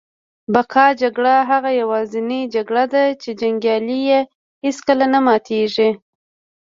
د 0.03 0.03
بقا 0.55 0.87
جګړه 1.01 1.35
هغه 1.51 1.69
یوازینۍ 1.81 2.41
جګړه 2.55 2.83
ده 2.93 3.03
چي 3.21 3.29
جنګیالي 3.41 3.99
یې 4.09 4.21
هیڅکله 4.65 5.05
نه 5.13 5.19
ماتیږي 5.25 5.89